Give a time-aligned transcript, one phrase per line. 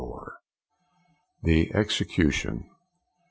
[1.43, 2.71] THE EXECUTION.